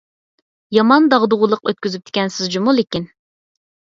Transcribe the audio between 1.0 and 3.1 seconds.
داغدۇغىلىق ئۆتكۈزۈپتىكەنسىز جۇمۇ لېكىن.